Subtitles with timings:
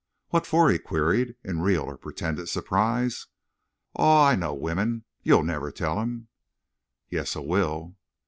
[0.29, 3.27] "What fer?" he queried, in real or pretended surprise.
[3.95, 5.03] "Aw, I know wimmin.
[5.21, 6.27] You'll never tell him."
[7.11, 7.95] "Yes, I will."